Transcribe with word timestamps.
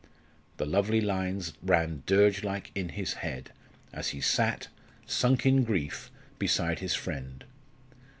The 0.57 0.65
lovely 0.65 0.99
lines 0.99 1.53
ran 1.61 2.01
dirge 2.07 2.43
like 2.43 2.71
in 2.73 2.89
his 2.89 3.13
head, 3.21 3.51
as 3.93 4.07
he 4.07 4.19
sat, 4.19 4.67
sunk 5.05 5.45
in 5.45 5.63
grief, 5.63 6.09
beside 6.39 6.79
his 6.79 6.95
friend. 6.95 7.43